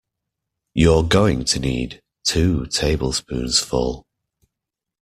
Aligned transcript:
You’re 0.73 1.03
going 1.03 1.45
to 1.45 1.59
need 1.59 2.01
two 2.23 2.65
tablespoonsful. 2.65 4.03